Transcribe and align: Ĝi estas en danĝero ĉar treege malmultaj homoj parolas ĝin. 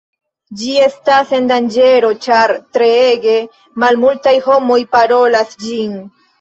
Ĝi 0.61 0.71
estas 0.85 1.33
en 1.39 1.49
danĝero 1.51 2.09
ĉar 2.25 2.55
treege 2.79 3.37
malmultaj 3.87 4.35
homoj 4.49 4.81
parolas 4.99 5.57
ĝin. 5.69 5.97